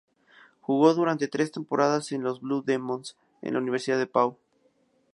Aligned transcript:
Jugó 0.61 0.95
durante 0.95 1.27
tres 1.27 1.51
temporadas 1.51 2.11
en 2.11 2.23
los 2.23 2.41
"Blue 2.41 2.63
Demons" 2.65 3.15
de 3.43 3.51
la 3.51 3.59
Universidad 3.59 3.99
DePaul. 3.99 4.35